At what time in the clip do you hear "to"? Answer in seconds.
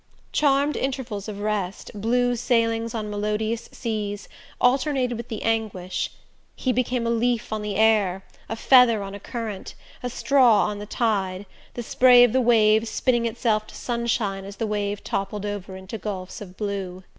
13.67-13.75